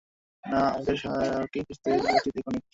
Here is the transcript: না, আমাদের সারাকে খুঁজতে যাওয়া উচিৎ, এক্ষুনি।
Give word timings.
না, 0.43 0.59
আমাদের 0.67 0.95
সারাকে 0.97 1.59
খুঁজতে 1.67 1.89
যাওয়া 1.95 2.17
উচিৎ, 2.17 2.33
এক্ষুনি। 2.39 2.59